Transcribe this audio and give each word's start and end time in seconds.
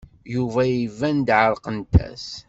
Yuba 0.33 0.61
iban-d 0.83 1.29
ɛerqent-as. 1.41 2.27